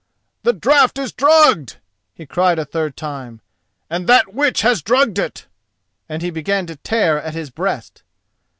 [0.41, 1.75] "The draught is drugged!"
[2.15, 3.39] he cried a third time,
[3.87, 5.45] "and that witch has drugged it!"
[6.09, 8.01] And he began to tear at his breast.